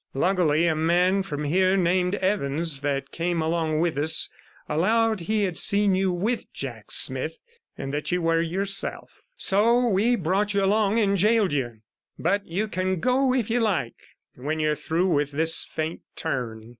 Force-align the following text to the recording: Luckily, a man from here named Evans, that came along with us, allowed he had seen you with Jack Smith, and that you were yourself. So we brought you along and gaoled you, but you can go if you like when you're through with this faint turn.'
Luckily, 0.15 0.65
a 0.65 0.73
man 0.75 1.21
from 1.21 1.43
here 1.43 1.77
named 1.77 2.15
Evans, 2.15 2.79
that 2.81 3.11
came 3.11 3.39
along 3.39 3.79
with 3.79 3.99
us, 3.99 4.31
allowed 4.67 5.19
he 5.19 5.43
had 5.43 5.59
seen 5.59 5.93
you 5.93 6.11
with 6.11 6.51
Jack 6.51 6.89
Smith, 6.89 7.39
and 7.77 7.93
that 7.93 8.11
you 8.11 8.19
were 8.19 8.41
yourself. 8.41 9.21
So 9.37 9.85
we 9.89 10.15
brought 10.15 10.55
you 10.55 10.63
along 10.63 10.97
and 10.97 11.15
gaoled 11.19 11.53
you, 11.53 11.81
but 12.17 12.43
you 12.47 12.67
can 12.67 12.99
go 12.99 13.31
if 13.31 13.51
you 13.51 13.59
like 13.59 13.95
when 14.37 14.59
you're 14.59 14.73
through 14.75 15.13
with 15.13 15.33
this 15.33 15.65
faint 15.65 16.01
turn.' 16.15 16.69